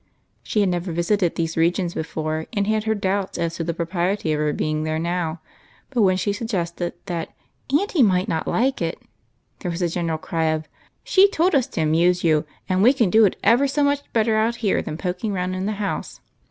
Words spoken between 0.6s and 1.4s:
had never visited